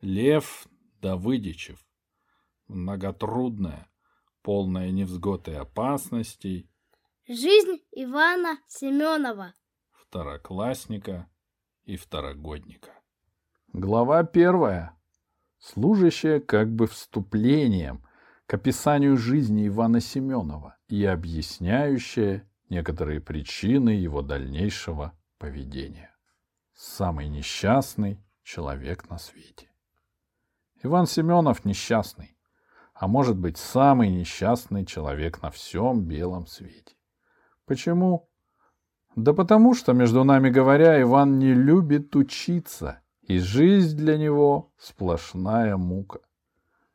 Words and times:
Лев 0.00 0.68
Давыдичев. 1.00 1.84
Многотрудная, 2.68 3.90
полная 4.42 4.92
невзгод 4.92 5.48
и 5.48 5.54
опасностей. 5.54 6.70
Жизнь 7.26 7.82
Ивана 7.90 8.58
Семенова. 8.68 9.54
Второклассника 9.90 11.28
и 11.82 11.96
второгодника. 11.96 12.92
Глава 13.72 14.22
первая, 14.22 14.96
служащая 15.58 16.38
как 16.38 16.70
бы 16.70 16.86
вступлением 16.86 18.06
к 18.46 18.54
описанию 18.54 19.16
жизни 19.16 19.66
Ивана 19.66 20.00
Семенова 20.00 20.78
и 20.86 21.04
объясняющая 21.04 22.48
некоторые 22.68 23.20
причины 23.20 23.90
его 23.90 24.22
дальнейшего 24.22 25.18
поведения. 25.38 26.14
Самый 26.72 27.28
несчастный 27.28 28.24
человек 28.44 29.10
на 29.10 29.18
свете. 29.18 29.67
Иван 30.82 31.06
Семенов 31.06 31.64
несчастный, 31.64 32.36
а 32.94 33.08
может 33.08 33.36
быть 33.36 33.58
самый 33.58 34.10
несчастный 34.10 34.86
человек 34.86 35.42
на 35.42 35.50
всем 35.50 36.02
белом 36.02 36.46
свете. 36.46 36.94
Почему? 37.66 38.28
Да 39.16 39.32
потому 39.32 39.74
что, 39.74 39.92
между 39.92 40.22
нами 40.22 40.50
говоря, 40.50 41.00
Иван 41.02 41.40
не 41.40 41.52
любит 41.52 42.14
учиться, 42.14 43.00
и 43.22 43.40
жизнь 43.40 43.96
для 43.96 44.16
него 44.16 44.72
сплошная 44.78 45.76
мука. 45.76 46.20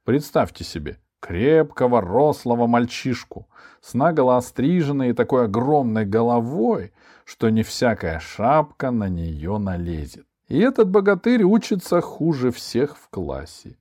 Представьте 0.06 0.64
себе, 0.64 1.00
крепкого, 1.20 2.00
рослого 2.00 2.68
мальчишку 2.68 3.50
с 3.82 3.94
наголо 3.94 4.38
остриженной 4.38 5.10
и 5.10 5.14
такой 5.14 5.46
огромной 5.46 6.06
головой, 6.06 6.94
что 7.26 7.50
не 7.50 7.64
всякая 7.64 8.20
шапка 8.20 8.92
на 8.92 9.10
нее 9.10 9.58
налезет. 9.58 10.26
И 10.48 10.60
этот 10.60 10.90
богатырь 10.90 11.44
учится 11.44 12.02
хуже 12.02 12.52
всех 12.52 12.98
в 12.98 13.10
классе. 13.10 13.78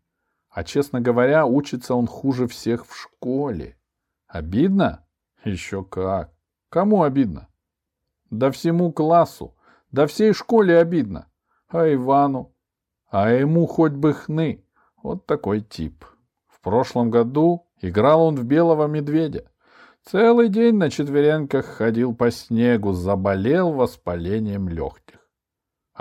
А, 0.49 0.65
честно 0.65 1.01
говоря, 1.01 1.47
учится 1.47 1.95
он 1.95 2.07
хуже 2.07 2.47
всех 2.47 2.87
в 2.87 2.95
школе. 2.95 3.77
Обидно? 4.27 5.05
Еще 5.45 5.83
как. 5.83 6.33
Кому 6.69 7.03
обидно? 7.03 7.49
Да 8.31 8.51
всему 8.51 8.93
классу, 8.93 9.55
да 9.91 10.07
всей 10.07 10.33
школе 10.33 10.79
обидно. 10.79 11.27
А 11.69 11.93
Ивану? 11.93 12.55
А 13.11 13.31
ему 13.31 13.67
хоть 13.67 13.93
бы 13.93 14.15
хны. 14.15 14.65
Вот 15.03 15.27
такой 15.27 15.61
тип. 15.61 16.05
В 16.47 16.61
прошлом 16.61 17.11
году 17.11 17.67
играл 17.81 18.23
он 18.23 18.37
в 18.37 18.45
белого 18.45 18.87
медведя. 18.87 19.51
Целый 20.05 20.49
день 20.49 20.77
на 20.77 20.91
четвереньках 20.91 21.67
ходил 21.67 22.15
по 22.15 22.31
снегу, 22.31 22.93
заболел 22.93 23.73
воспалением 23.73 24.69
легких. 24.69 25.22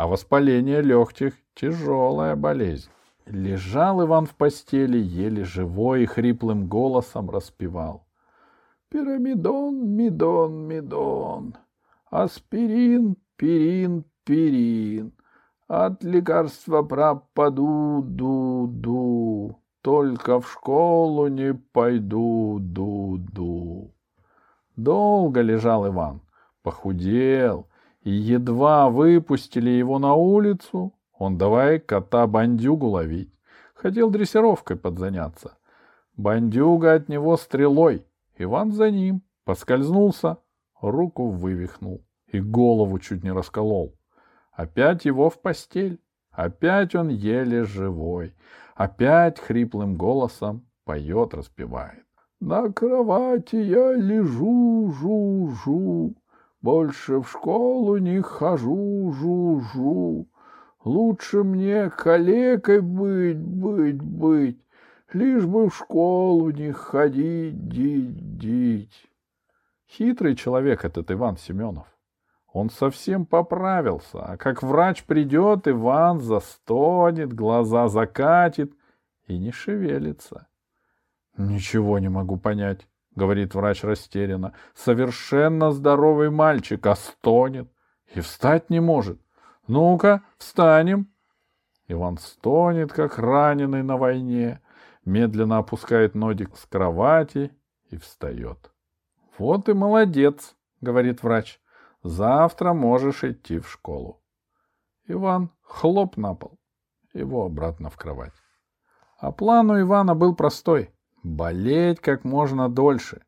А 0.02 0.08
воспаление 0.08 0.82
легких— 0.82 1.34
тяжелая 1.54 2.36
болезнь. 2.36 2.90
Лежал 3.28 4.04
Иван 4.04 4.26
в 4.26 4.34
постели, 4.34 4.98
еле 4.98 5.44
живой 5.44 6.02
и 6.02 6.06
хриплым 6.08 6.66
голосом 6.68 7.30
распевал. 7.30 8.08
Пирамидон, 8.90 9.96
мидон, 9.96 10.68
мидон, 10.68 11.54
аспирин, 12.10 13.16
пирин, 13.36 14.04
пирин, 14.24 15.14
от 15.68 16.04
лекарства 16.04 16.82
пропаду, 16.82 18.02
ду, 18.04 18.66
ду, 18.68 19.60
только 19.84 20.40
в 20.42 20.52
школу 20.52 21.28
не 21.28 21.54
пойду, 21.54 22.58
ду, 22.60 23.20
ду. 23.20 23.94
Долго 24.76 25.42
лежал 25.42 25.88
Иван, 25.88 26.22
похудел, 26.64 27.68
едва 28.10 28.90
выпустили 28.90 29.70
его 29.70 30.00
на 30.00 30.14
улицу, 30.16 30.94
он 31.18 31.38
давай 31.38 31.80
кота-бандюгу 31.80 32.88
ловить. 32.88 33.34
Хотел 33.76 34.10
дрессировкой 34.10 34.78
подзаняться. 34.78 35.58
Бандюга 36.18 36.94
от 36.94 37.10
него 37.10 37.38
стрелой. 37.38 38.06
Иван 38.38 38.72
за 38.72 38.92
ним. 38.92 39.22
Поскользнулся, 39.44 40.38
руку 40.82 41.30
вывихнул 41.30 42.06
и 42.28 42.40
голову 42.40 43.00
чуть 43.00 43.24
не 43.24 43.32
расколол. 43.32 43.96
Опять 44.52 45.06
его 45.06 45.30
в 45.30 45.42
постель. 45.42 46.00
Опять 46.32 46.96
он 46.96 47.10
еле 47.10 47.64
живой. 47.64 48.34
Опять 48.76 49.40
хриплым 49.40 49.96
голосом 49.96 50.66
поет, 50.86 51.34
распевает. 51.34 52.06
На 52.40 52.72
кровати 52.72 53.56
я 53.56 53.94
лежу, 53.94 54.92
жу-жу, 54.92 56.16
больше 56.62 57.20
в 57.20 57.30
школу 57.30 57.98
не 57.98 58.22
хожу, 58.22 59.12
жу-жу. 59.12 60.28
Лучше 60.84 61.44
мне 61.44 61.90
калекой 61.90 62.82
быть, 62.82 63.38
быть, 63.38 64.02
быть, 64.02 64.60
лишь 65.14 65.46
бы 65.46 65.70
в 65.70 65.76
школу 65.76 66.50
не 66.50 66.72
ходить, 66.72 67.68
дить, 67.68 68.38
дить. 68.38 69.08
Хитрый 69.88 70.36
человек 70.36 70.86
этот 70.86 71.12
Иван 71.12 71.38
Семенов. 71.38 71.88
Он 72.54 72.70
совсем 72.70 73.26
поправился, 73.26 74.24
а 74.24 74.38
как 74.38 74.62
врач 74.62 75.04
придет, 75.04 75.68
Иван 75.68 76.20
застонет, 76.20 77.32
глаза 77.34 77.88
закатит 77.88 78.74
и 79.28 79.38
не 79.38 79.52
шевелится. 79.52 80.48
Ничего 81.38 82.00
не 82.00 82.10
могу 82.10 82.38
понять, 82.38 82.88
говорит 83.16 83.54
врач 83.56 83.84
растерянно. 83.84 84.54
Совершенно 84.74 85.72
здоровый 85.72 86.30
мальчик, 86.30 86.86
а 86.88 86.96
стонет 86.96 87.72
и 88.14 88.20
встать 88.20 88.70
не 88.70 88.80
может. 88.80 89.22
Ну-ка, 89.68 90.24
встанем. 90.38 91.12
Иван 91.88 92.18
стонет, 92.18 92.94
как 92.94 93.18
раненый 93.18 93.84
на 93.84 93.98
войне, 93.98 94.62
медленно 95.06 95.58
опускает 95.58 96.16
нодик 96.16 96.56
с 96.58 96.66
кровати 96.66 97.52
и 97.90 97.98
встает. 97.98 98.72
Вот 99.38 99.68
и 99.70 99.74
молодец, 99.74 100.56
говорит 100.80 101.24
врач. 101.24 101.60
Завтра 102.04 102.74
можешь 102.74 103.24
идти 103.24 103.60
в 103.60 103.70
школу. 103.70 104.22
Иван 105.08 105.52
хлоп 105.62 106.18
на 106.18 106.34
пол, 106.34 106.60
его 107.14 107.46
обратно 107.46 107.90
в 107.90 107.98
кровать. 107.98 108.34
А 109.18 109.32
план 109.32 109.70
у 109.70 109.80
Ивана 109.80 110.16
был 110.16 110.36
простой— 110.36 110.94
болеть 111.24 112.00
как 112.00 112.24
можно 112.24 112.70
дольше. 112.70 113.22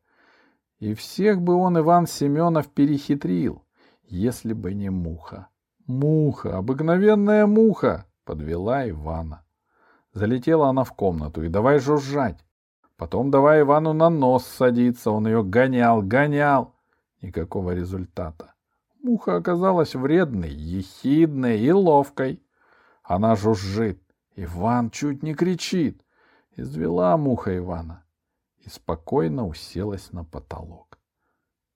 И 0.78 0.94
всех 0.94 1.40
бы 1.40 1.54
он, 1.54 1.78
Иван 1.78 2.06
Семенов, 2.06 2.68
перехитрил, 2.68 3.64
если 4.04 4.52
бы 4.52 4.74
не 4.74 4.90
муха. 4.90 5.48
Муха, 5.86 6.58
обыкновенная 6.58 7.46
муха, 7.46 8.06
подвела 8.24 8.88
Ивана. 8.88 9.44
Залетела 10.12 10.68
она 10.68 10.84
в 10.84 10.92
комнату 10.92 11.42
и 11.42 11.48
давай 11.48 11.78
жужжать. 11.78 12.44
Потом 12.96 13.30
давай 13.30 13.62
Ивану 13.62 13.92
на 13.92 14.08
нос 14.08 14.46
садиться, 14.46 15.10
он 15.10 15.26
ее 15.26 15.42
гонял, 15.42 16.02
гонял. 16.02 16.74
Никакого 17.20 17.72
результата. 17.72 18.54
Муха 19.02 19.36
оказалась 19.36 19.94
вредной, 19.94 20.50
ехидной 20.50 21.60
и 21.60 21.72
ловкой. 21.72 22.42
Она 23.02 23.34
жужжит. 23.36 24.00
Иван 24.36 24.90
чуть 24.90 25.22
не 25.22 25.34
кричит. 25.34 26.03
Извела 26.56 27.16
муха 27.16 27.56
Ивана 27.56 28.04
и 28.58 28.68
спокойно 28.68 29.46
уселась 29.46 30.12
на 30.12 30.24
потолок. 30.24 30.98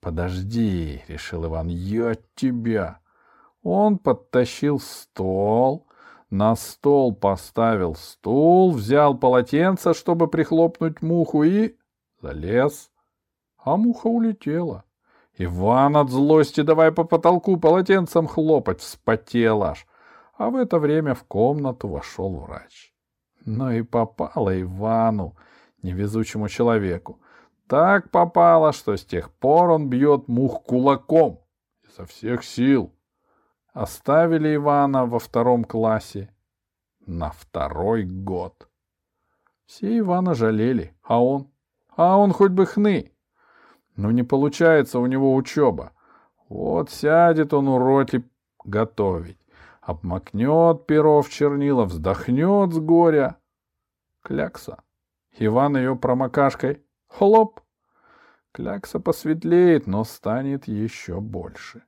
«Подожди»,— 0.01 1.03
решил 1.09 1.47
Иван,— 1.47 1.67
«я 1.69 2.17
тебя». 2.37 3.01
Он 3.63 3.99
подтащил 3.99 4.79
стол, 4.79 5.89
на 6.31 6.55
стол 6.55 7.13
поставил 7.13 7.97
стул, 7.97 8.73
взял 8.73 9.19
полотенце, 9.19 9.95
чтобы 9.95 10.29
прихлопнуть 10.29 11.03
муху, 11.03 11.43
и 11.43 11.77
залез. 12.23 12.91
А 13.57 13.77
муха 13.77 14.07
улетела. 14.07 14.85
Иван 15.37 15.97
от 15.97 16.11
злости 16.11 16.61
давай 16.61 16.93
по 16.93 17.03
потолку 17.03 17.57
полотенцем 17.57 18.29
хлопать, 18.29 18.81
вспотел 18.81 19.65
аж. 19.65 19.87
А 20.37 20.51
в 20.51 20.57
это 20.57 20.79
время 20.79 21.15
в 21.15 21.25
комнату 21.25 21.89
вошел 21.89 22.37
врач. 22.37 22.95
Ну 23.51 23.71
и 23.71 23.81
попало 23.81 24.61
Ивану, 24.61 25.35
невезучему 25.83 26.51
человеку. 26.51 27.19
Так 27.67 28.11
попало, 28.11 28.73
что 28.73 28.95
с 28.95 29.07
тех 29.07 29.31
пор 29.31 29.71
он 29.71 29.89
бьет 29.89 30.29
мух 30.29 30.65
кулаком 30.65 31.41
изо 31.83 32.05
всех 32.05 32.45
сил. 32.45 32.95
Оставили 33.73 34.55
Ивана 34.55 35.07
во 35.07 35.19
втором 35.19 35.65
классе 35.65 36.29
на 37.07 37.31
второй 37.31 38.05
год. 38.05 38.69
Все 39.65 39.99
Ивана 39.99 40.35
жалели, 40.35 40.95
а 41.03 41.25
он? 41.25 41.51
А 41.97 42.19
он 42.19 42.33
хоть 42.33 42.53
бы 42.53 42.67
хны. 42.67 43.13
Ну 43.97 44.11
не 44.11 44.25
получается 44.25 44.99
у 44.99 45.07
него 45.07 45.35
учеба. 45.35 45.93
Вот 46.51 46.91
сядет 46.91 47.55
он 47.55 47.69
уроки 47.69 48.23
готовить, 48.63 49.39
обмакнет 49.89 50.87
перо 50.87 51.23
в 51.23 51.31
чернила, 51.31 51.87
вздохнет 51.87 52.75
с 52.75 52.79
горя. 52.79 53.39
Клякса. 54.23 54.83
Иван 55.39 55.79
ее 55.79 55.97
промокашкой. 55.97 56.83
Хлоп. 57.07 57.61
Клякса 58.53 59.01
посветлеет, 59.01 59.87
но 59.87 60.05
станет 60.05 60.69
еще 60.69 61.21
больше. 61.21 61.85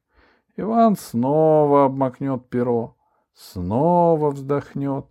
Иван 0.56 0.96
снова 0.96 1.84
обмакнет 1.84 2.48
перо, 2.48 2.96
снова 3.34 4.30
вздохнет 4.30 5.06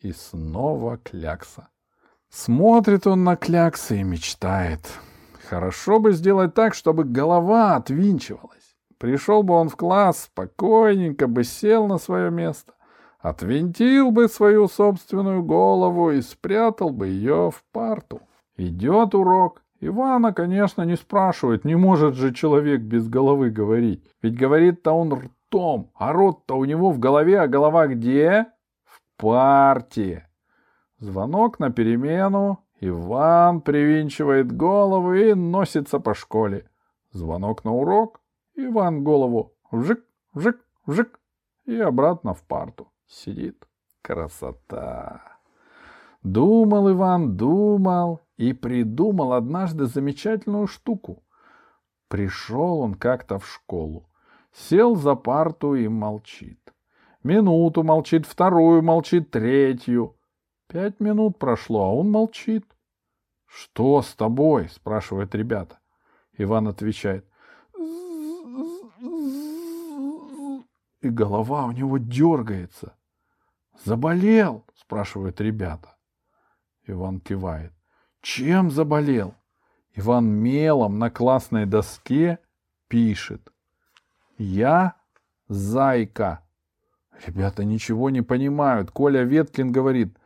И 0.00 0.12
снова 0.12 0.96
клякса. 0.96 1.68
Смотрит 2.30 3.06
он 3.06 3.24
на 3.24 3.36
кляксы 3.36 4.00
и 4.00 4.02
мечтает. 4.02 4.80
Хорошо 5.50 6.00
бы 6.00 6.12
сделать 6.12 6.54
так, 6.54 6.72
чтобы 6.72 7.04
голова 7.04 7.76
отвинчивалась. 7.76 8.61
Пришел 9.02 9.42
бы 9.42 9.54
он 9.54 9.68
в 9.68 9.74
класс, 9.74 10.26
спокойненько 10.26 11.26
бы 11.26 11.42
сел 11.42 11.88
на 11.88 11.98
свое 11.98 12.30
место, 12.30 12.74
отвинтил 13.18 14.12
бы 14.12 14.28
свою 14.28 14.68
собственную 14.68 15.42
голову 15.42 16.12
и 16.12 16.20
спрятал 16.20 16.90
бы 16.90 17.08
ее 17.08 17.50
в 17.50 17.64
парту. 17.72 18.20
Идет 18.56 19.16
урок. 19.16 19.64
Ивана, 19.80 20.32
конечно, 20.32 20.82
не 20.82 20.94
спрашивает, 20.94 21.64
не 21.64 21.74
может 21.74 22.14
же 22.14 22.32
человек 22.32 22.82
без 22.82 23.08
головы 23.08 23.50
говорить. 23.50 24.08
Ведь 24.22 24.38
говорит-то 24.38 24.92
он 24.92 25.14
ртом, 25.14 25.90
а 25.96 26.12
рот-то 26.12 26.56
у 26.56 26.64
него 26.64 26.92
в 26.92 27.00
голове, 27.00 27.40
а 27.40 27.48
голова 27.48 27.88
где? 27.88 28.46
В 28.84 29.00
партии. 29.20 30.24
Звонок 31.00 31.58
на 31.58 31.72
перемену. 31.72 32.60
Иван 32.80 33.62
привинчивает 33.62 34.56
голову 34.56 35.12
и 35.12 35.34
носится 35.34 35.98
по 35.98 36.14
школе. 36.14 36.70
Звонок 37.10 37.64
на 37.64 37.74
урок. 37.74 38.21
Иван 38.54 39.02
голову 39.02 39.54
вжик, 39.70 40.04
вжик, 40.34 40.60
вжик 40.86 41.20
и 41.64 41.78
обратно 41.78 42.34
в 42.34 42.42
парту. 42.42 42.92
Сидит. 43.06 43.66
Красота. 44.02 45.38
Думал 46.22 46.90
Иван, 46.90 47.36
думал 47.36 48.20
и 48.36 48.52
придумал 48.52 49.32
однажды 49.32 49.86
замечательную 49.86 50.66
штуку. 50.66 51.24
Пришел 52.08 52.80
он 52.80 52.94
как-то 52.94 53.38
в 53.38 53.46
школу, 53.46 54.08
сел 54.52 54.96
за 54.96 55.14
парту 55.14 55.74
и 55.74 55.88
молчит. 55.88 56.58
Минуту 57.22 57.84
молчит, 57.84 58.26
вторую 58.26 58.82
молчит, 58.82 59.30
третью. 59.30 60.16
Пять 60.66 61.00
минут 61.00 61.38
прошло, 61.38 61.84
а 61.84 61.94
он 61.94 62.10
молчит.— 62.10 62.66
Что 63.46 64.02
с 64.02 64.14
тобой?— 64.14 64.68
спрашивают 64.70 65.34
ребята. 65.34 65.78
Иван 66.38 66.68
отвечает. 66.68 67.26
И 71.00 71.08
голова 71.08 71.66
у 71.66 71.72
него 71.72 71.98
дергается. 71.98 72.94
«Заболел?»— 73.84 74.64
спрашивают 74.74 75.40
ребята. 75.40 75.96
Иван 76.86 77.20
кивает. 77.20 77.72
«Чем 78.20 78.70
заболел?» 78.70 79.34
Иван 79.94 80.26
мелом 80.26 80.98
на 80.98 81.10
классной 81.10 81.66
доске 81.66 82.38
пишет. 82.88 83.52
«Я 84.38 84.94
зайка». 85.48 86.44
Ребята 87.26 87.64
ничего 87.64 88.10
не 88.10 88.22
понимают. 88.22 88.90
Коля 88.90 89.24
Веткин 89.24 89.72
говорит. 89.72 90.16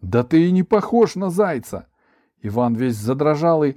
«Да 0.00 0.22
ты 0.22 0.48
и 0.48 0.52
не 0.52 0.62
похож 0.62 1.14
на 1.14 1.30
зайца!» 1.30 1.88
Иван 2.42 2.74
весь 2.74 2.96
задрожал 2.96 3.64
и... 3.64 3.76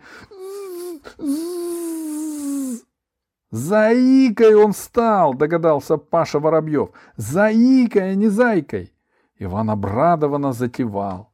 «Заикой 3.52 4.56
он 4.56 4.74
стал!»— 4.74 5.34
догадался 5.36 5.98
Паша 5.98 6.40
Воробьев. 6.40 6.90
«Заикой, 7.18 8.12
а 8.12 8.16
не 8.16 8.30
зайкой!» 8.30 8.94
Иван 9.38 9.70
обрадованно 9.70 10.54
затевал. 10.54 11.32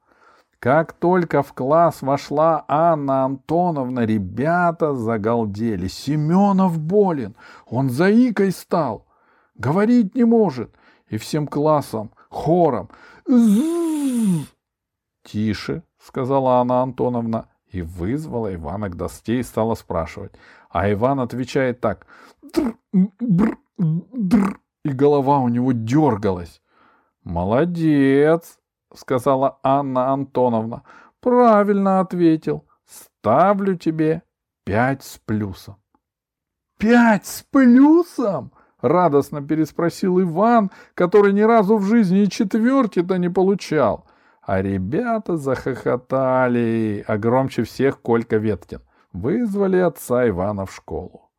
Как 0.59 0.93
только 0.93 1.43
в 1.43 1.53
класс 1.53 2.01
вошла 2.01 2.65
Анна 2.67 3.25
Антоновна, 3.25 4.05
ребята 4.05 4.95
загалдели. 4.95 5.87
Семенов 5.87 6.79
болен, 6.79 7.35
он 7.67 7.91
заикой 7.91 8.51
стал, 8.51 9.05
говорить 9.55 10.15
не 10.15 10.23
может. 10.23 10.73
И 11.09 11.17
всем 11.17 11.47
классом, 11.47 12.11
хором. 12.29 12.89
Тише, 15.23 15.83
сказала 15.99 16.59
Анна 16.59 16.81
Антоновна, 16.81 17.47
и 17.69 17.81
вызвала 17.81 18.53
Ивана 18.53 18.89
к 18.89 18.95
доске 18.95 19.39
и 19.39 19.43
стала 19.43 19.75
спрашивать. 19.75 20.31
А 20.77 20.91
Иван 20.91 21.19
отвечает 21.19 21.81
так. 21.81 22.05
Др, 22.53 22.77
бр, 22.93 23.57
др, 23.79 24.59
и 24.85 24.89
голова 24.89 25.39
у 25.39 25.47
него 25.47 25.71
дергалась. 25.71 26.61
Молодец, 27.23 28.59
сказала 28.93 29.57
Анна 29.63 30.13
Антоновна. 30.13 30.83
Правильно 31.19 31.99
ответил. 31.99 32.67
Ставлю 32.85 33.75
тебе 33.75 34.21
пять 34.65 35.03
с 35.03 35.17
плюсом. 35.17 35.77
Пять 36.77 37.25
с 37.25 37.41
плюсом? 37.41 38.51
Радостно 38.79 39.41
переспросил 39.41 40.21
Иван, 40.21 40.69
который 40.93 41.33
ни 41.33 41.41
разу 41.41 41.77
в 41.77 41.85
жизни 41.85 42.21
и 42.21 42.29
четверки-то 42.29 43.17
не 43.17 43.29
получал. 43.29 44.05
А 44.43 44.61
ребята 44.61 45.37
захохотали, 45.37 47.03
а 47.07 47.17
громче 47.17 47.63
всех 47.63 47.99
Колька 47.99 48.37
Веткин. 48.37 48.81
Вызвали 49.13 49.77
отца 49.77 50.27
Ивана 50.27 50.65
в 50.65 50.73
школу. 50.73 51.29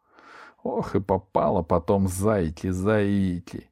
Ох, 0.63 0.95
и 0.95 1.01
попало 1.01 1.63
потом 1.63 2.09
зайки, 2.09 2.71
зайки. 2.71 3.71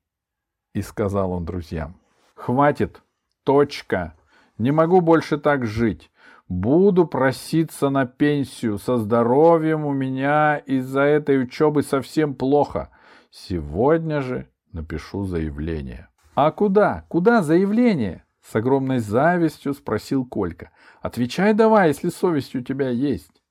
И 0.75 0.83
сказал 0.83 1.33
он 1.33 1.45
друзьям. 1.45 1.97
Хватит, 2.35 3.03
Точка. 3.47 4.15
Не 4.59 4.73
могу 4.73 5.01
больше 5.01 5.39
так 5.39 5.67
жить. 5.67 6.11
Буду 6.49 7.07
проситься 7.07 7.91
на 7.91 8.05
пенсию. 8.05 8.79
Со 8.79 8.99
здоровьем 8.99 9.87
у 9.87 9.93
меня 9.93 10.57
из-за 10.59 11.03
этой 11.03 11.41
учебы 11.41 11.85
совсем 11.85 12.35
плохо. 12.35 12.91
Сегодня 13.31 14.21
же 14.21 14.49
напишу 14.73 15.25
заявление. 15.25 16.09
А 16.35 16.51
куда? 16.51 17.05
Куда 17.09 17.41
заявление? 17.41 18.25
С 18.43 18.57
огромной 18.57 18.99
завистью 18.99 19.75
спросил 19.75 20.27
Колька. 20.27 20.71
Отвечай 21.01 21.55
давай, 21.55 21.89
если 21.89 22.09
совесть 22.09 22.57
у 22.57 22.63
тебя 22.63 22.89
есть. 22.89 23.43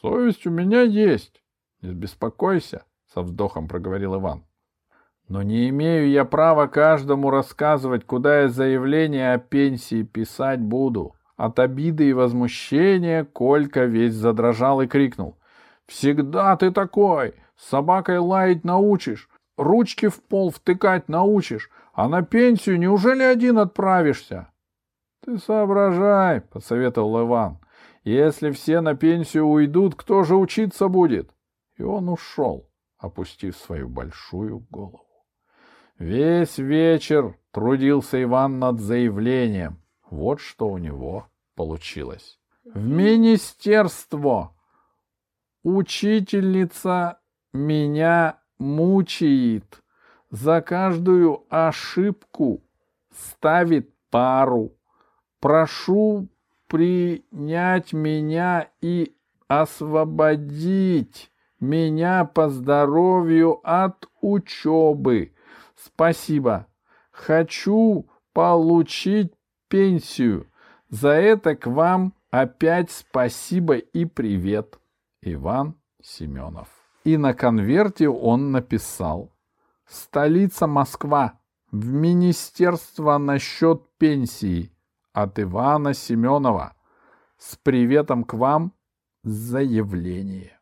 Совесть 0.00 0.46
у 0.46 0.50
меня 0.50 0.82
есть. 0.82 1.42
Не 1.82 1.92
беспокойся, 1.92 2.84
со 3.12 3.20
вздохом 3.20 3.68
проговорил 3.68 4.16
Иван. 4.16 4.44
Но 5.28 5.42
не 5.42 5.68
имею 5.68 6.08
я 6.08 6.24
права 6.24 6.66
каждому 6.66 7.30
рассказывать, 7.30 8.04
куда 8.04 8.42
я 8.42 8.48
заявление 8.48 9.32
о 9.32 9.38
пенсии 9.38 10.02
писать 10.02 10.60
буду. 10.60 11.14
От 11.36 11.58
обиды 11.58 12.08
и 12.08 12.12
возмущения 12.12 13.24
Колька 13.24 13.84
весь 13.84 14.14
задрожал 14.14 14.80
и 14.80 14.86
крикнул. 14.86 15.38
«Всегда 15.86 16.56
ты 16.56 16.70
такой! 16.70 17.34
С 17.56 17.68
собакой 17.68 18.18
лаять 18.18 18.64
научишь, 18.64 19.28
ручки 19.56 20.08
в 20.08 20.22
пол 20.22 20.50
втыкать 20.50 21.08
научишь, 21.08 21.70
а 21.92 22.08
на 22.08 22.22
пенсию 22.22 22.78
неужели 22.78 23.22
один 23.22 23.58
отправишься?» 23.58 24.48
«Ты 25.24 25.38
соображай»,— 25.38 26.40
посоветовал 26.52 27.26
Иван. 27.26 27.59
«Если 28.02 28.50
все 28.50 28.80
на 28.80 28.94
пенсию 28.94 29.46
уйдут, 29.46 29.94
кто 29.94 30.22
же 30.22 30.36
учиться 30.36 30.88
будет?» 30.88 31.30
И 31.76 31.82
он 31.82 32.08
ушел, 32.08 32.70
опустив 32.98 33.56
свою 33.56 33.88
большую 33.88 34.60
голову. 34.70 35.06
Весь 36.00 36.56
вечер 36.56 37.36
трудился 37.50 38.22
Иван 38.22 38.58
над 38.58 38.80
заявлением. 38.80 39.82
Вот 40.08 40.40
что 40.40 40.68
у 40.68 40.78
него 40.78 41.26
получилось. 41.54 42.40
В 42.64 42.86
министерство 42.86 44.56
учительница 45.62 47.20
меня 47.52 48.40
мучает. 48.58 49.82
За 50.30 50.62
каждую 50.62 51.44
ошибку 51.50 52.64
ставит 53.14 53.94
пару. 54.08 54.72
Прошу 55.38 56.28
принять 56.70 57.92
меня 57.92 58.70
и 58.80 59.16
освободить 59.48 61.32
меня 61.58 62.24
по 62.24 62.48
здоровью 62.48 63.60
от 63.64 64.08
учебы. 64.20 65.34
Спасибо. 65.74 66.68
Хочу 67.10 68.08
получить 68.32 69.32
пенсию. 69.68 70.46
За 70.90 71.10
это 71.10 71.56
к 71.56 71.66
вам 71.66 72.14
опять 72.30 72.92
спасибо 72.92 73.74
и 73.74 74.04
привет. 74.04 74.78
Иван 75.22 75.74
Семенов. 76.00 76.68
И 77.02 77.16
на 77.16 77.34
конверте 77.34 78.08
он 78.08 78.52
написал. 78.52 79.32
Столица 79.88 80.68
Москва. 80.68 81.40
В 81.72 81.88
министерство 81.88 83.18
насчет 83.18 83.82
пенсии. 83.98 84.72
От 85.12 85.38
Ивана 85.38 85.94
Семенова. 85.94 86.74
С 87.38 87.56
приветом 87.56 88.24
к 88.24 88.34
вам 88.34 88.72
заявление. 89.22 90.58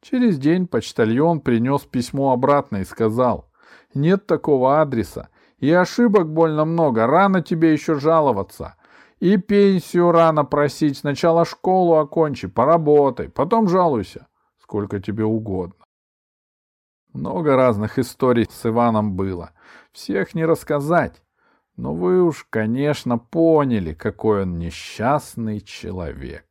Через 0.00 0.38
день 0.38 0.66
почтальон 0.66 1.40
принес 1.40 1.82
письмо 1.82 2.32
обратно 2.32 2.78
и 2.78 2.84
сказал— 2.84 3.48
нет 3.94 4.26
такого 4.26 4.80
адреса. 4.80 5.28
И 5.58 5.70
ошибок 5.70 6.32
больно 6.32 6.64
много, 6.64 7.06
рано 7.06 7.42
тебе 7.42 7.72
еще 7.72 7.96
жаловаться. 7.96 8.76
И 9.18 9.36
пенсию 9.36 10.12
рано 10.12 10.44
просить, 10.44 10.98
сначала 10.98 11.44
школу 11.44 11.96
окончи, 11.96 12.48
поработай, 12.48 13.28
потом 13.28 13.68
жалуйся, 13.68 14.28
сколько 14.58 15.00
тебе 15.00 15.24
угодно. 15.24 15.84
Много 17.12 17.56
разных 17.56 17.98
историй 17.98 18.46
с 18.48 18.64
Иваном 18.64 19.16
было. 19.16 19.50
Всех 19.92 20.34
не 20.34 20.46
рассказать. 20.46 21.22
Но 21.80 21.94
вы 21.94 22.22
уж, 22.22 22.46
конечно, 22.50 23.16
поняли, 23.16 23.94
какой 23.94 24.42
он 24.42 24.58
несчастный 24.58 25.62
человек. 25.62 26.46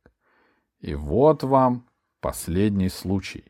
И 0.80 0.96
вот 0.96 1.44
вам 1.44 1.86
последний 2.20 2.88
случай. 2.88 3.44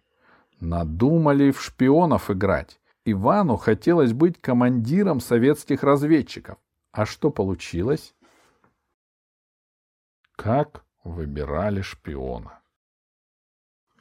Надумали 0.60 1.50
в 1.50 1.62
шпионов 1.62 2.30
играть. 2.30 2.78
Ивану 3.06 3.56
хотелось 3.56 4.12
быть 4.12 4.38
командиром 4.42 5.20
советских 5.20 5.82
разведчиков. 5.82 6.58
А 6.92 7.06
что 7.06 7.30
получилось? 7.30 8.14
Как 10.37 10.84
выбирали 11.02 11.80
шпиона? 11.80 12.60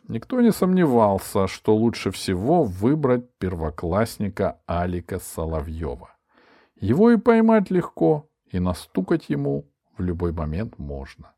Никто 0.10 0.42
не 0.42 0.52
сомневался, 0.52 1.48
что 1.48 1.78
лучше 1.78 2.12
всего 2.12 2.66
выбрать 2.66 3.34
первоклассника 3.38 4.60
Алика 4.66 5.18
Соловьева. 5.18 6.19
Его 6.80 7.12
и 7.12 7.18
поймать 7.18 7.70
легко, 7.72 8.30
и 8.52 8.60
настукать 8.60 9.30
ему 9.30 9.66
в 9.98 10.02
любой 10.02 10.32
момент 10.32 10.80
можно, 10.80 11.34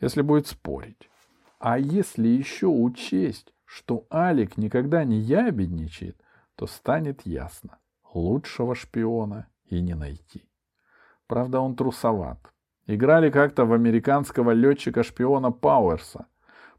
если 0.00 0.22
будет 0.22 0.46
спорить. 0.46 1.10
А 1.58 1.78
если 1.78 2.28
еще 2.28 2.68
учесть, 2.68 3.52
что 3.64 4.06
Алик 4.12 4.56
никогда 4.56 5.02
не 5.02 5.18
ябедничает, 5.18 6.20
то 6.54 6.66
станет 6.66 7.22
ясно. 7.26 7.78
Лучшего 8.12 8.76
шпиона 8.76 9.48
и 9.64 9.80
не 9.80 9.94
найти. 9.94 10.44
Правда, 11.26 11.58
он 11.58 11.74
трусоват. 11.74 12.38
Играли 12.86 13.30
как-то 13.30 13.64
в 13.64 13.72
американского 13.72 14.52
летчика-шпиона 14.52 15.50
Пауэрса. 15.50 16.26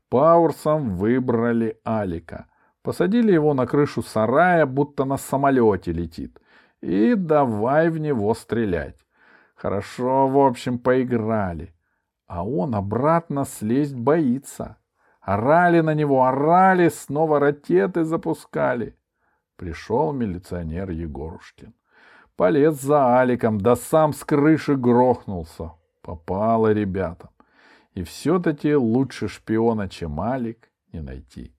Пауэрсом 0.07 0.95
выбрали 0.95 1.79
Алика. 1.83 2.47
Посадили 2.81 3.33
его 3.33 3.53
на 3.53 3.65
крышу 3.65 4.03
сарая, 4.03 4.65
будто 4.65 5.03
на 5.03 5.17
самолете 5.17 5.91
летит. 5.91 6.39
И 6.85 7.15
давай 7.15 7.89
в 7.89 7.97
него 7.97 8.35
стрелять. 8.35 9.07
Хорошо, 9.55 10.27
в 10.27 10.37
общем, 10.37 10.77
поиграли. 10.77 11.73
А 12.27 12.45
он 12.45 12.75
обратно 12.75 13.43
слезть 13.45 13.95
боится. 13.95 14.77
Орали 15.19 15.81
на 15.81 15.95
него, 15.95 16.25
орали, 16.25 16.89
снова 16.89 17.39
ракеты 17.39 18.03
запускали. 18.03 18.95
Пришел 19.55 20.13
милиционер 20.13 20.91
Егорушкин. 20.91 21.73
Полез 22.35 22.79
за 22.79 23.19
Аликом, 23.19 23.59
да 23.59 23.75
сам 23.75 24.13
с 24.13 24.23
крыши 24.23 24.75
грохнулся. 24.75 25.71
Попало 26.03 26.71
ребятам. 26.71 27.31
И 27.95 28.03
все-таки 28.03 28.75
лучше 28.75 29.27
шпиона, 29.27 29.89
чем 29.89 30.21
Алик, 30.21 30.69
не 30.93 31.01
найти. 31.01 31.54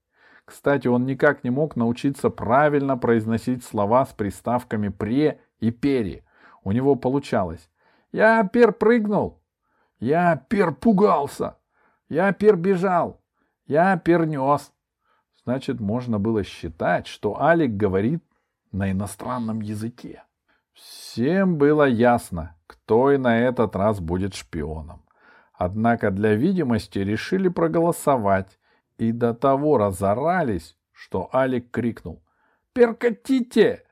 Кстати, 0.47 0.87
он 0.87 1.05
никак 1.07 1.43
не 1.43 1.51
мог 1.51 1.75
научиться 1.75 2.31
правильно 2.31 2.97
произносить 2.97 3.65
слова 3.65 4.07
с 4.07 4.13
приставками 4.13 4.89
«пре» 4.89 5.41
и 5.59 5.73
«пере». 5.73 6.25
У 6.63 6.71
него 6.71 6.95
получалось 6.95 7.69
«Я 8.13 8.45
пер 8.45 8.73
прыгнул», 8.73 9.43
«Я 9.99 10.37
пер 10.37 10.73
пугался», 10.73 11.59
«Я 12.09 12.33
пер 12.33 12.57
бежал», 12.57 13.21
«Я 13.67 13.97
пернес». 13.97 14.73
Значит, 15.43 15.81
можно 15.81 16.21
было 16.21 16.45
считать, 16.45 17.09
что 17.09 17.41
Алик 17.43 17.77
говорит 17.77 18.23
на 18.71 18.93
иностранном 18.93 19.61
языке. 19.61 20.23
Всем 20.73 21.57
было 21.57 21.89
ясно, 21.89 22.57
кто 22.69 23.11
и 23.11 23.17
на 23.17 23.41
этот 23.41 23.75
раз 23.75 23.99
будет 23.99 24.35
шпионом. 24.35 25.03
Однако 25.53 26.13
для 26.13 26.35
видимости 26.35 27.01
решили 27.01 27.49
проголосовать 27.49 28.59
и 28.99 29.13
до 29.13 29.35
того 29.35 29.79
разорались, 29.79 30.77
что 30.93 31.29
Алик 31.33 31.71
крикнул 31.71 32.23
«Перкатите!». 32.73 33.85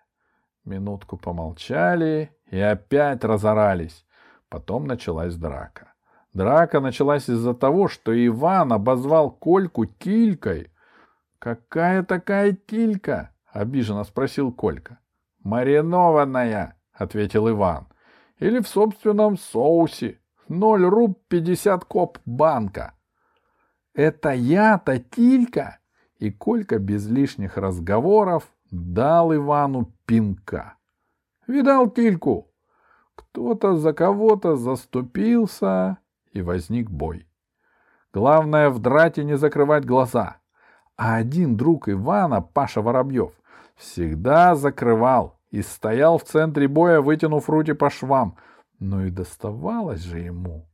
Минутку 0.65 1.17
помолчали 1.17 2.31
и 2.51 2.59
опять 2.59 3.25
разорались. 3.25 4.07
Потом 4.49 4.87
началась 4.87 5.35
драка. 5.37 5.93
Драка 6.33 6.81
началась 6.81 7.29
из-за 7.29 7.55
того, 7.55 7.89
что 7.89 8.13
Иван 8.27 8.73
обозвал 8.73 9.31
Кольку 9.31 9.87
килькой, 9.87 10.71
«Какая 11.45 12.03
такая 12.03 12.53
тилька?»— 12.55 13.31
обиженно 13.53 14.05
спросил 14.05 14.51
Колька. 14.51 14.99
«Маринованная»,— 15.43 16.79
ответил 16.95 17.51
Иван. 17.51 17.87
«Или 18.39 18.61
в 18.61 18.67
собственном 18.67 19.37
соусе. 19.37 20.19
Ноль 20.49 20.87
руб 20.87 21.21
пятьдесят 21.29 21.85
коп 21.85 22.17
банка». 22.25 22.94
«Это 23.95 24.33
я-то 24.33 24.99
тилька?» 24.99 25.79
И 26.19 26.31
Колька 26.31 26.79
без 26.79 27.07
лишних 27.09 27.57
разговоров 27.57 28.45
дал 28.71 29.35
Ивану 29.35 29.93
пинка. 30.07 30.75
«Видал 31.47 31.91
тильку?» 31.91 32.51
Кто-то 33.15 33.77
за 33.77 33.93
кого-то 33.93 34.57
заступился, 34.57 35.99
и 36.33 36.43
возник 36.43 36.91
бой. 36.91 37.29
Главное 38.13 38.71
в 38.71 38.81
драте 38.81 39.25
не 39.25 39.37
закрывать 39.37 39.85
глаза— 39.85 40.39
а 40.97 41.17
один 41.17 41.57
друг 41.57 41.89
Ивана, 41.89 42.41
Паша 42.41 42.81
Воробьев, 42.81 43.33
всегда 43.75 44.55
закрывал 44.55 45.39
и 45.51 45.63
стоял 45.63 46.19
в 46.19 46.25
центре 46.25 46.69
боя, 46.69 47.01
вытянув 47.01 47.49
руки 47.51 47.73
по 47.73 47.91
швам. 47.91 48.37
Но 48.79 49.05
и 49.05 49.11
доставалось 49.11 50.03
же 50.03 50.21
ему. 50.21 50.67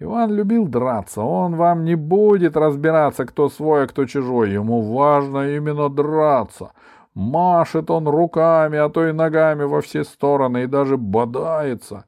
Иван 0.00 0.32
любил 0.32 0.66
драться, 0.66 1.22
он 1.22 1.56
вам 1.56 1.84
не 1.84 1.94
будет 1.94 2.56
разбираться, 2.56 3.24
кто 3.24 3.48
свой, 3.48 3.84
а 3.84 3.86
кто 3.86 4.06
чужой. 4.06 4.50
Ему 4.50 4.82
важно 4.82 5.54
именно 5.56 5.88
драться. 5.88 6.72
Машет 7.14 7.90
он 7.90 8.08
руками, 8.08 8.76
а 8.76 8.88
то 8.88 9.06
и 9.06 9.12
ногами 9.12 9.62
во 9.62 9.80
все 9.80 10.02
стороны 10.02 10.64
и 10.64 10.66
даже 10.66 10.96
бодается. 10.96 12.06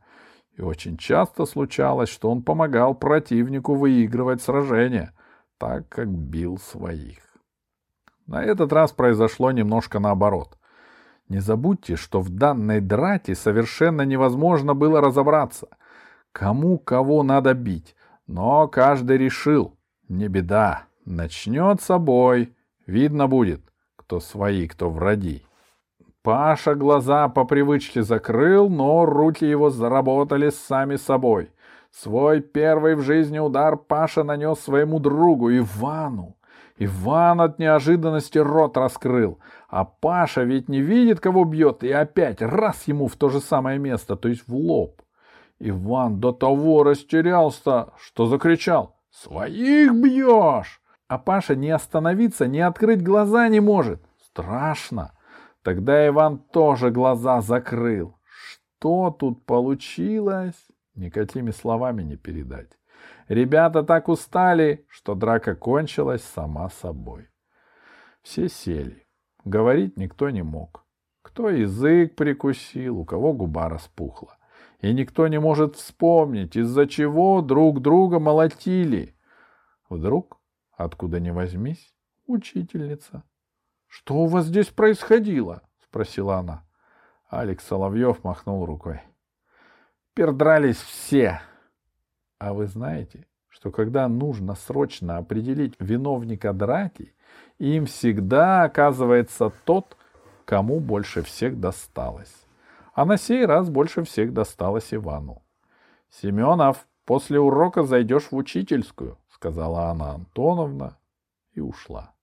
И 0.57 0.62
очень 0.62 0.97
часто 0.97 1.47
случалось, 1.47 2.09
что 2.09 2.31
он 2.31 2.43
помогал 2.43 2.95
противнику 2.95 3.75
выигрывать 3.75 4.43
сражения, 4.43 5.12
так 5.59 5.88
как 5.88 6.09
бил 6.09 6.59
своих. 6.59 7.19
На 8.26 8.43
этот 8.43 8.73
раз 8.73 8.90
произошло 8.90 9.52
немножко 9.52 10.00
наоборот. 10.00 10.59
Не 11.28 11.38
забудьте, 11.38 11.97
что 11.97 12.21
в 12.21 12.31
данной 12.31 12.81
драте 12.81 13.35
совершенно 13.35 14.02
невозможно 14.02 14.75
было 14.75 15.00
разобраться, 15.00 15.69
кому 16.37 16.76
кого 16.78 17.23
надо 17.23 17.55
бить, 17.55 17.97
но 18.26 18.69
каждый 18.69 19.16
решил, 19.16 19.75
не 20.11 20.28
беда, 20.28 20.83
начнется 21.07 21.97
бой, 21.97 22.55
видно 22.87 23.26
будет, 23.26 23.62
кто 23.97 24.21
свои, 24.21 24.69
кто 24.69 24.90
враги. 24.90 25.47
Паша 26.23 26.75
глаза 26.75 27.31
по 27.31 27.47
привычке 27.47 28.02
закрыл, 28.02 28.69
но 28.69 29.07
руки 29.07 29.47
его 29.47 29.71
заработали 29.71 30.50
сами 30.50 30.97
собой. 30.97 31.52
Свой 31.90 32.43
первый 32.43 32.97
в 32.97 33.00
жизни 33.00 33.38
удар 33.38 33.78
Паша 33.78 34.23
нанес 34.23 34.59
своему 34.59 34.99
другу 34.99 35.50
Ивану. 35.50 36.37
Иван 36.76 37.40
от 37.40 37.59
неожиданности 37.59 38.37
рот 38.37 38.76
раскрыл. 38.76 39.38
А 39.71 39.87
Паша 39.87 40.43
ведь 40.43 40.69
не 40.69 40.83
видит, 40.83 41.19
кого 41.19 41.47
бьет, 41.47 41.83
и 41.83 41.90
опять 41.90 42.43
раз 42.43 42.87
ему 42.88 43.09
в 43.09 43.16
то 43.16 43.31
же 43.31 43.40
самое 43.40 43.78
место, 43.78 44.16
то 44.16 44.28
есть 44.28 44.47
в 44.47 44.55
лоб. 44.55 45.00
Иван 45.59 46.21
до 46.21 46.33
того 46.33 46.83
растерялся, 46.83 47.89
что 47.99 48.27
закричал 48.27 48.97
«Своих 49.11 49.95
бьешь!» 49.95 50.81
А 51.09 51.19
Паша 51.19 51.55
не 51.55 51.71
остановиться, 51.71 52.47
не 52.47 52.61
открыть 52.61 53.03
глаза 53.03 53.49
не 53.49 53.61
может. 53.61 54.03
Страшно. 54.21 55.13
Тогда 55.63 56.07
Иван 56.07 56.39
тоже 56.39 56.91
глаза 56.91 57.41
закрыл. 57.41 58.19
Что 58.25 59.11
тут 59.11 59.47
получилось, 59.47 60.67
никакими 60.95 61.53
словами 61.53 62.03
не 62.03 62.17
передать. 62.17 62.71
Ребята 63.29 63.83
так 63.83 64.09
устали, 64.09 64.85
что 64.89 65.15
драка 65.15 65.55
кончилась 65.55 66.23
сама 66.23 66.69
собой. 66.71 67.29
Все 68.23 68.49
сели. 68.49 69.07
Говорить 69.45 69.97
никто 69.97 70.31
не 70.31 70.43
мог. 70.43 70.85
Кто 71.23 71.51
язык 71.51 72.17
прикусил, 72.17 72.99
у 72.99 73.05
кого 73.05 73.33
губа 73.33 73.69
распухла. 73.69 74.37
И 74.80 74.92
никто 74.92 75.26
не 75.28 75.40
может 75.40 75.76
вспомнить, 75.76 76.56
из-за 76.56 76.87
чего 76.87 77.40
друг 77.40 77.80
друга 77.80 78.18
молотили. 78.18 79.16
Вдруг, 79.88 80.38
откуда 80.73 81.21
ни 81.21 81.30
возьмись, 81.30 81.95
учительница.— 82.26 83.23
Что 83.88 84.16
у 84.16 84.26
вас 84.26 84.47
здесь 84.47 84.66
происходило?— 84.66 85.62
спросила 85.85 86.37
она. 86.37 86.64
Алекс 87.28 87.64
Соловьев 87.64 88.23
махнул 88.25 88.66
рукой.— 88.66 89.00
Пердрались 90.14 90.76
все, 90.76 91.40
а 92.38 92.52
вы 92.52 92.66
знаете, 92.66 93.26
что 93.49 93.71
когда 93.71 94.09
нужно 94.09 94.54
срочно 94.54 95.16
определить 95.16 95.75
виновника 95.78 96.52
драки, 96.52 97.14
им 97.59 97.87
всегда 97.87 98.64
оказывается 98.64 99.50
тот, 99.64 99.97
кому 100.45 100.80
больше 100.80 101.23
всех 101.23 101.59
досталось. 101.59 102.46
А 102.97 103.05
на 103.05 103.19
сей 103.19 103.45
раз 103.45 103.69
больше 103.69 104.05
всех 104.05 104.33
досталось 104.33 104.95
Ивану. 104.95 105.43
«Семенов, 106.09 106.88
после 107.05 107.38
урока 107.38 107.83
зайдешь 107.83 108.31
в 108.31 108.37
учительскую»,— 108.37 109.19
сказала 109.29 109.91
Анна 109.91 110.12
Антоновна 110.12 110.97
и 111.53 111.61
ушла. 111.61 112.15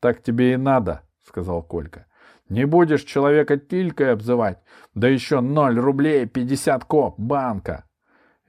«Так 0.00 0.22
тебе 0.22 0.54
и 0.54 0.56
надо»,— 0.56 1.02
сказал 1.26 1.62
Колька. 1.62 2.06
Не 2.48 2.64
будешь 2.64 3.02
человека 3.02 3.58
тилькой 3.58 4.12
обзывать, 4.12 4.60
да 4.94 5.08
еще 5.08 5.40
ноль 5.40 5.78
рублей 5.78 6.24
пятьдесят 6.24 6.86
коп 6.86 7.20
банка. 7.20 7.84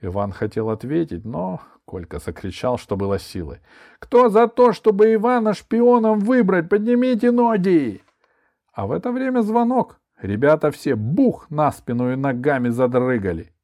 Иван 0.00 0.32
хотел 0.32 0.70
ответить, 0.70 1.26
но 1.26 1.60
Колька 1.84 2.20
закричал, 2.20 2.78
что 2.78 2.96
было 2.96 3.18
силы. 3.18 3.60
«Кто 3.98 4.30
за 4.30 4.48
то, 4.48 4.72
чтобы 4.72 5.12
Ивана 5.12 5.52
шпионом 5.52 6.20
выбрать? 6.20 6.70
Поднимите 6.70 7.30
ноги!» 7.30 8.02
А 8.72 8.86
в 8.86 8.92
это 8.92 9.12
время 9.12 9.42
звонок. 9.42 9.99
Ребята 10.22 10.70
все 10.70 10.96
бух 10.96 11.48
на 11.50 11.72
спину 11.72 12.12
и 12.12 12.16
ногами 12.16 12.68
задрыгали. 12.68 13.54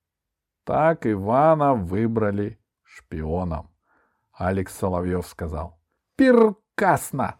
Так 0.65 1.07
Ивана 1.07 1.75
выбрали 1.75 2.59
шпионом. 2.83 3.71
Алекс 4.33 4.75
Соловьев 4.75 5.27
сказал. 5.27 5.79
«Перкасно!» 6.17 7.39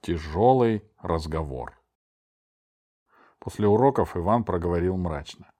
Тяжелый 0.00 0.82
разговор. 0.98 1.80
После 3.38 3.68
уроков 3.68 4.16
Иван 4.16 4.42
проговорил 4.42 4.96
мрачно. 4.96 5.52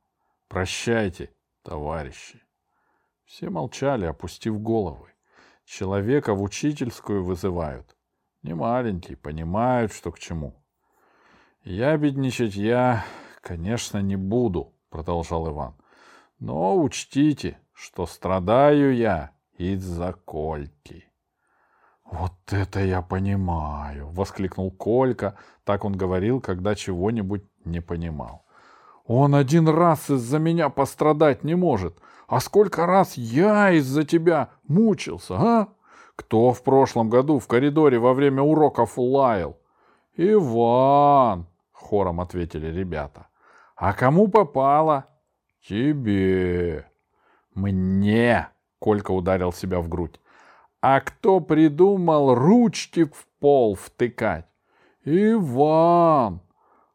«Прощайте, 0.48 1.32
товарищи». 1.62 2.42
Все 3.24 3.48
молчали, 3.48 4.06
опустив 4.06 4.60
головы. 4.60 5.12
Человека 5.64 6.34
в 6.34 6.42
учительскую 6.42 7.22
вызывают. 7.22 7.97
Не 8.42 8.54
маленький, 8.54 9.16
понимают, 9.16 9.92
что 9.92 10.12
к 10.12 10.18
чему. 10.18 10.54
«Я 11.64 11.96
бедничать 11.96 12.54
я, 12.54 13.04
конечно, 13.42 13.98
не 13.98 14.16
буду»,— 14.16 14.72
продолжал 14.90 15.48
Иван. 15.50 15.74
«Но 16.38 16.80
учтите, 16.80 17.58
что 17.72 18.06
страдаю 18.06 18.94
я 18.94 19.32
из-за 19.58 20.12
Кольки». 20.24 21.04
«Вот 22.04 22.32
это 22.50 22.80
я 22.80 23.02
понимаю!»— 23.02 24.08
воскликнул 24.12 24.70
Колька. 24.70 25.36
Так 25.64 25.84
он 25.84 25.94
говорил, 25.94 26.40
когда 26.40 26.74
чего-нибудь 26.74 27.44
не 27.64 27.80
понимал. 27.80 28.46
«Он 29.04 29.34
один 29.34 29.68
раз 29.68 30.08
из-за 30.08 30.38
меня 30.38 30.70
пострадать 30.70 31.44
не 31.44 31.54
может. 31.54 31.98
А 32.28 32.40
сколько 32.40 32.86
раз 32.86 33.16
я 33.16 33.72
из-за 33.72 34.04
тебя 34.04 34.50
мучился, 34.66 35.34
а? 35.34 35.68
Кто 36.18 36.52
в 36.52 36.62
прошлом 36.62 37.08
году 37.08 37.38
в 37.38 37.46
коридоре 37.46 37.98
во 37.98 38.12
время 38.12 38.42
уроков 38.42 38.98
лаял?» 38.98 39.56
«Иван!»— 40.16 41.46
хором 41.72 42.20
ответили 42.20 42.66
ребята. 42.66 43.28
«А 43.76 43.92
кому 43.92 44.28
попало?» 44.28 45.06
«Тебе!» 45.66 46.86
«Мне!»— 47.54 48.48
Колька 48.78 49.12
ударил 49.12 49.52
себя 49.52 49.80
в 49.80 49.88
грудь. 49.88 50.20
А 50.80 51.00
кто 51.00 51.40
придумал 51.40 52.34
ручки 52.34 53.04
в 53.04 53.26
пол 53.40 53.74
втыкать? 53.74 54.46
Иван. 55.04 56.40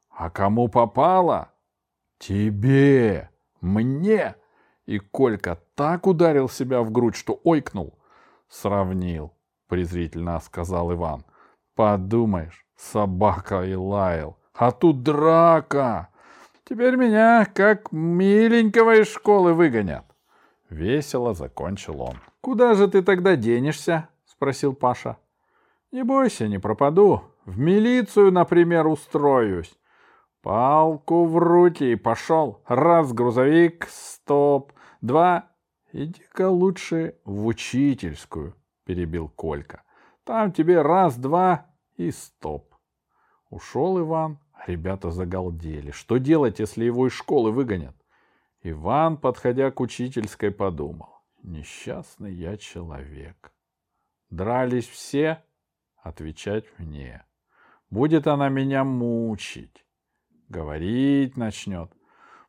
А 0.10 0.30
кому 0.30 0.70
попало? 0.70 1.50
Тебе. 2.18 3.30
Мне. 3.60 4.36
И 4.86 5.00
Колька 5.00 5.60
так 5.75 6.08
ударил 6.08 6.48
себя 6.48 6.82
в 6.82 6.92
грудь, 6.92 7.15
что 7.15 7.42
ойкнул. 7.44 7.94
Сравнил, 8.54 9.34
презрительно 9.68 10.40
сказал 10.40 10.94
Иван. 10.94 11.26
Подумаешь, 11.76 12.68
собака 12.78 13.64
и 13.64 13.74
лаял. 13.74 14.38
А 14.54 14.72
тут 14.72 15.02
драка. 15.02 16.10
Теперь 16.64 16.96
меня, 16.96 17.46
как 17.46 17.92
миленького 17.92 19.02
из 19.02 19.12
школы, 19.12 19.54
выгонят. 19.54 20.06
Весело 20.70 21.34
закончил 21.34 22.00
он. 22.02 22.20
«Куда 22.42 22.76
же 22.76 22.88
ты 22.88 23.02
тогда 23.02 23.36
денешься?»— 23.36 24.10
спросил 24.26 24.74
Паша. 24.74 25.18
«Не 25.92 26.04
бойся, 26.04 26.48
не 26.48 26.60
пропаду. 26.60 27.24
В 27.46 27.58
милицию, 27.58 28.32
например, 28.32 28.86
устроюсь. 28.86 29.74
Палку 30.44 31.26
в 31.26 31.38
руки 31.38 31.94
и 31.94 31.96
пошел. 31.96 32.62
Раз 32.68 33.14
грузовик, 33.14 33.88
стоп. 33.90 34.74
Два. 35.02 35.50
Иди-ка 35.93 36.49
лучше 36.49 37.19
в 37.23 37.45
учительскую, 37.45 38.56
перебил 38.84 39.29
Колька. 39.29 39.84
Там 40.23 40.51
тебе 40.51 40.82
раз, 40.82 41.15
два 41.17 41.67
и 41.97 42.10
стоп. 42.10 42.73
Ушел 43.51 43.99
Иван, 43.99 44.39
ребята 44.65 45.12
загалдели. 45.12 45.91
Что 45.91 46.17
делать, 46.17 46.58
если 46.58 46.84
его 46.84 47.08
из 47.08 47.13
школы 47.13 47.51
выгонят? 47.51 47.95
Иван, 48.63 49.17
подходя 49.17 49.69
к 49.69 49.79
учительской, 49.79 50.49
подумал. 50.49 51.10
Несчастный 51.43 52.34
я 52.34 52.58
человек. 52.58 53.53
Дрались 54.32 54.88
все, 54.88 55.43
отвечать 55.97 56.65
мне. 56.79 57.23
Будет 57.91 58.25
она 58.25 58.49
меня 58.49 58.84
мучить. 58.84 59.86
Говорить 60.49 61.38
начнет. 61.38 61.91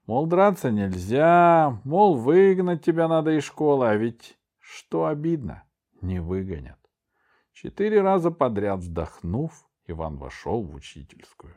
Мол, 0.06 0.26
драться 0.26 0.70
нельзя, 0.70 1.80
мол, 1.84 2.16
выгнать 2.16 2.84
тебя 2.84 3.08
надо 3.08 3.30
из 3.38 3.44
школы, 3.44 3.88
а 3.88 3.96
ведь 3.96 4.38
что 4.58 5.06
обидно, 5.06 5.64
не 6.02 6.20
выгонят. 6.20 6.78
Четыре 7.52 8.02
раза 8.02 8.30
подряд 8.30 8.80
вздохнув, 8.80 9.52
Иван 9.86 10.16
вошел 10.16 10.62
в 10.62 10.74
учительскую. 10.74 11.56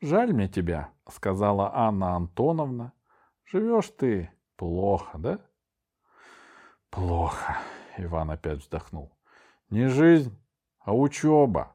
«Жаль 0.00 0.32
мне 0.32 0.48
тебя»,— 0.48 0.90
сказала 1.08 1.74
Анна 1.74 2.14
Антоновна. 2.14 2.92
«Живешь 3.44 3.88
ты 3.88 4.30
плохо, 4.56 5.18
да?» 5.18 5.40
Плохо. 6.90 7.58
Иван 7.98 8.30
опять 8.30 8.60
вздохнул. 8.60 9.12
Не 9.68 9.88
жизнь, 9.88 10.34
а 10.80 10.96
учеба. 10.96 11.74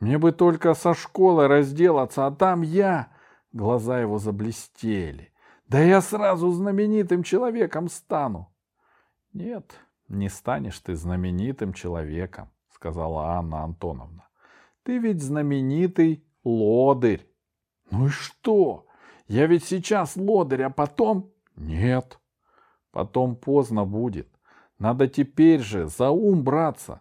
Мне 0.00 0.18
бы 0.18 0.32
только 0.32 0.74
со 0.74 0.92
школы 0.94 1.48
разделаться, 1.48 2.26
а 2.26 2.30
там 2.30 2.62
я... 2.62 3.12
Глаза 3.56 4.00
его 4.00 4.18
заблестели. 4.18 5.32
Да 5.66 5.80
я 5.80 6.02
сразу 6.02 6.50
знаменитым 6.50 7.22
человеком 7.22 7.88
стану. 7.88 8.54
Нет, 9.32 9.80
не 10.08 10.28
станешь 10.28 10.78
ты 10.80 10.94
знаменитым 10.94 11.72
человеком, 11.72 12.50
сказала 12.68 13.38
Анна 13.38 13.62
Антоновна. 13.62 14.28
Ты 14.82 14.98
ведь 14.98 15.22
знаменитый 15.22 16.22
лодырь. 16.44 17.26
Ну 17.90 18.08
и 18.08 18.10
что? 18.10 18.88
Я 19.26 19.46
ведь 19.46 19.64
сейчас 19.64 20.16
лодырь, 20.16 20.64
а 20.64 20.70
потом... 20.70 21.32
Нет, 21.56 22.20
потом 22.90 23.36
поздно 23.36 23.86
будет. 23.86 24.28
Надо 24.78 25.08
теперь 25.08 25.60
же 25.60 25.88
за 25.88 26.10
ум 26.10 26.44
браться. 26.44 27.00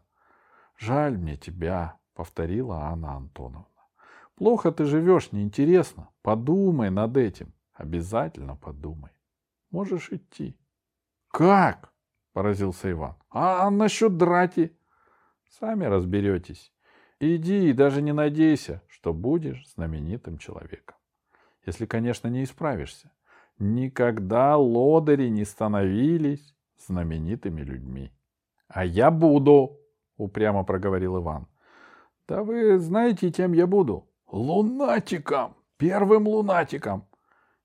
Жаль 0.77 1.17
мне 1.17 1.35
тебя, 1.35 1.97
повторила 2.13 2.83
Анна 2.83 3.17
Антоновна. 3.17 3.74
Плохо 4.35 4.71
ты 4.71 4.85
живешь, 4.85 5.31
неинтересно. 5.31 6.09
Подумай 6.21 6.89
над 6.89 7.17
этим. 7.17 7.53
Обязательно 7.73 8.55
подумай. 8.55 9.11
Можешь 9.71 10.11
идти. 10.11 10.57
Как? 11.29 11.93
Поразился 12.33 12.91
Иван. 12.91 13.15
А 13.29 13.69
насчет 13.69 14.17
драти? 14.17 14.77
Сами 15.59 15.85
разберетесь. 15.85 16.73
Иди 17.19 17.69
и 17.69 17.73
даже 17.73 18.01
не 18.01 18.11
надейся, 18.11 18.81
что 18.87 19.13
будешь 19.13 19.69
знаменитым 19.69 20.37
человеком. 20.37 20.97
Если, 21.65 21.85
конечно, 21.85 22.27
не 22.27 22.43
исправишься. 22.43 23.11
Никогда 23.57 24.57
лодыри 24.57 25.29
не 25.29 25.45
становились 25.45 26.55
знаменитыми 26.77 27.61
людьми.— 27.61 28.11
А 28.67 28.83
я 28.83 29.11
буду,— 29.11 29.79
упрямо 30.17 30.63
проговорил 30.63 31.17
Иван.— 31.19 31.47
Да 32.27 32.43
вы 32.43 32.79
знаете, 32.79 33.31
кем 33.31 33.53
я 33.53 33.67
буду?— 33.67 34.09
Лунатиком! 34.31 35.55
Первым 35.77 36.27
лунатиком! 36.27 37.07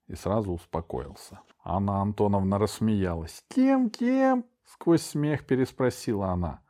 И 0.09 0.14
сразу 0.14 0.53
успокоился. 0.53 1.40
Анна 1.62 2.01
Антоновна 2.01 2.59
рассмеялась. 2.59 3.44
«Кем, 3.49 3.90
кем?»— 3.90 4.44
сквозь 4.64 5.03
смех 5.03 5.46
переспросила 5.46 6.29
она. 6.29 6.61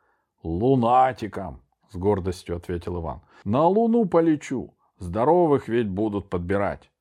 «Лунатиком!»— 0.43 1.61
с 1.89 1.95
гордостью 1.95 2.57
ответил 2.57 2.99
Иван. 2.99 3.21
«На 3.43 3.65
луну 3.67 4.05
полечу. 4.05 4.75
Здоровых 4.97 5.67
ведь 5.67 5.89
будут 5.89 6.29
подбирать». 6.29 6.91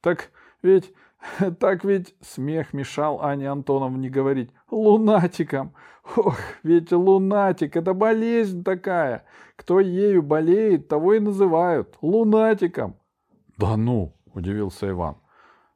«Так 0.00 0.30
ведь 0.62 0.92
Так 1.60 1.84
ведь 1.84 2.14
смех 2.20 2.72
мешал 2.72 3.22
Ане 3.22 3.50
Антоновне 3.50 4.08
говорить 4.08 4.50
«лунатиком». 4.70 5.74
Ох, 6.16 6.38
ведь 6.62 6.92
лунатик— 6.92 7.76
это 7.76 7.92
болезнь 7.92 8.62
такая. 8.62 9.24
Кто 9.56 9.80
ею 9.80 10.22
болеет, 10.22 10.88
того 10.88 11.14
и 11.14 11.20
называют 11.20 11.96
лунатиком.— 12.00 12.96
Да 13.58 13.76
ну,— 13.76 14.14
удивился 14.34 14.88
Иван. 14.88 15.16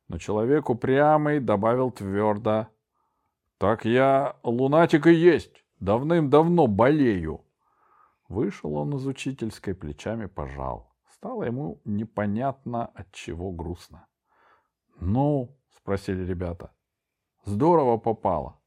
Но 0.09 0.19
человек 0.19 0.71
упрямый 0.71 1.41
добавил 1.41 1.91
твердо.— 1.91 2.69
Так 3.59 3.85
я 3.85 4.37
лунатик 4.43 5.07
и 5.07 5.15
есть. 5.15 5.65
Давным-давно 5.81 6.67
болею. 6.67 7.45
Вышел 8.29 8.77
он 8.77 8.95
из 8.95 9.07
учительской, 9.07 9.75
плечами 9.75 10.27
пожал. 10.27 10.93
Стало 11.13 11.43
ему 11.43 11.81
непонятно, 11.85 12.87
от 12.87 13.11
чего 13.13 13.51
грустно. 13.51 14.07
«Ну?»— 15.01 15.57
спросили 15.77 16.25
ребята. 16.25 16.73
«Здорово 17.45 17.97
попало». 17.97 18.61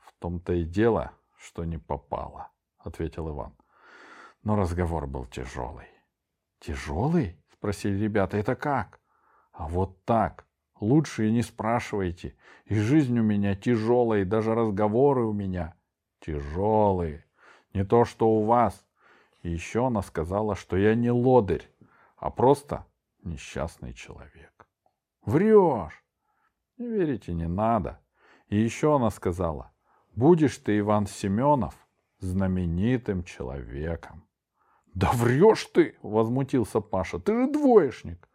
«В 0.00 0.12
том-то 0.18 0.52
и 0.54 0.64
дело, 0.64 1.12
что 1.36 1.64
не 1.64 1.78
попало»,— 1.78 2.50
ответил 2.78 3.28
Иван. 3.28 3.54
Но 4.42 4.56
разговор 4.56 5.06
был 5.06 5.26
тяжелый. 5.26 5.86
Тяжелый? 6.58 7.38
спросили 7.52 8.02
ребята. 8.02 8.36
Это 8.36 8.56
как? 8.56 9.00
А 9.52 9.68
вот 9.68 10.04
так. 10.04 10.46
Лучше 10.80 11.28
и 11.28 11.32
не 11.32 11.42
спрашивайте. 11.42 12.36
И 12.64 12.74
жизнь 12.74 13.16
у 13.18 13.22
меня 13.22 13.54
тяжелая, 13.54 14.22
и 14.22 14.24
даже 14.24 14.54
разговоры 14.54 15.24
у 15.24 15.32
меня 15.32 15.76
тяжелые. 16.20 17.24
Не 17.72 17.84
то, 17.84 18.04
что 18.04 18.28
у 18.28 18.44
вас. 18.44 18.84
И 19.42 19.50
еще 19.50 19.86
она 19.86 20.02
сказала, 20.02 20.56
что 20.56 20.76
я 20.76 20.96
не 20.96 21.10
лодырь, 21.10 21.68
а 22.16 22.30
просто 22.30 22.86
несчастный 23.22 23.92
человек. 23.92 24.66
Врешь! 25.24 26.04
Не 26.78 26.88
верите, 26.88 27.32
не 27.32 27.46
надо. 27.46 28.00
И 28.48 28.56
еще 28.56 28.96
она 28.96 29.10
сказала, 29.10 29.72
будешь 30.14 30.58
ты, 30.58 30.78
Иван 30.78 31.06
Семенов, 31.06 31.74
знаменитым 32.18 33.24
человеком. 33.24 34.24
Да 34.94 35.10
врешь 35.12 35.64
ты, 35.66 35.96
возмутился 36.02 36.80
Паша, 36.80 37.18
ты 37.18 37.32
же 37.34 37.52
двоечник. 37.52 38.28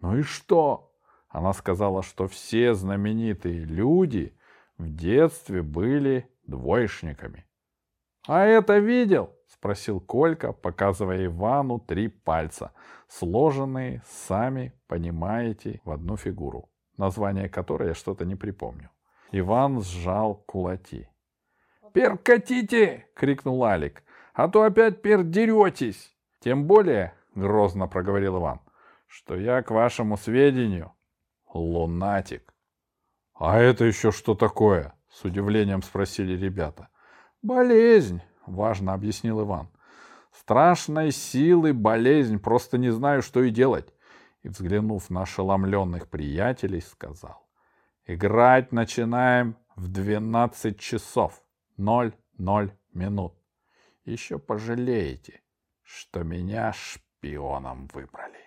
Ну 0.00 0.18
и 0.18 0.22
что? 0.22 0.94
Она 1.28 1.52
сказала, 1.52 2.02
что 2.02 2.28
все 2.28 2.74
знаменитые 2.74 3.64
люди 3.64 4.36
в 4.76 4.88
детстве 4.88 5.62
были 5.62 6.30
двоечниками. 6.46 7.47
А 8.28 8.44
это 8.44 8.78
видел? 8.78 9.34
спросил 9.46 10.00
Колька, 10.00 10.52
показывая 10.52 11.24
Ивану 11.26 11.80
три 11.80 12.08
пальца, 12.08 12.72
сложенные, 13.08 14.02
сами 14.06 14.72
понимаете, 14.86 15.80
в 15.84 15.90
одну 15.90 16.16
фигуру, 16.16 16.70
название 16.98 17.48
которой 17.48 17.88
я 17.88 17.94
что-то 17.94 18.26
не 18.26 18.36
припомню. 18.36 18.90
Иван 19.32 19.82
сжал 19.82 20.36
кулаки. 20.46 21.08
«Пер 21.94 22.18
катите!»— 22.18 23.06
крикнул 23.14 23.64
Алик. 23.64 24.04
«А 24.34 24.48
то 24.48 24.62
опять 24.62 25.00
пер 25.00 25.24
деретесь!» 25.24 26.14
«Тем 26.40 26.66
более,— 26.66 27.14
грозно 27.34 27.88
проговорил 27.88 28.38
Иван,— 28.38 28.60
что 29.06 29.36
я, 29.36 29.62
к 29.62 29.70
вашему 29.70 30.16
сведению, 30.18 30.92
лунатик». 31.52 32.54
«А 33.34 33.58
это 33.58 33.86
еще 33.86 34.12
что 34.12 34.34
такое?»— 34.34 34.94
с 35.08 35.24
удивлением 35.24 35.82
спросили 35.82 36.36
ребята. 36.36 36.88
«Болезнь»,— 37.42 38.20
важно 38.46 38.94
объяснил 38.94 39.42
Иван. 39.42 39.68
«Страшной 40.32 41.12
силы 41.12 41.72
болезнь, 41.72 42.38
просто 42.38 42.78
не 42.78 42.90
знаю, 42.90 43.22
что 43.22 43.42
и 43.42 43.50
делать». 43.50 43.92
И, 44.42 44.48
взглянув 44.48 45.10
на 45.10 45.22
ошеломленных 45.22 46.08
приятелей, 46.08 46.80
сказал. 46.80 47.48
Играть 48.06 48.72
начинаем 48.72 49.56
в 49.76 49.88
12 49.88 50.80
часов 50.80 51.42
00 51.76 52.14
минут. 52.94 53.34
Еще 54.04 54.38
пожалеете, 54.38 55.42
что 55.82 56.22
меня 56.22 56.72
шпионом 56.72 57.86
выбрали. 57.92 58.37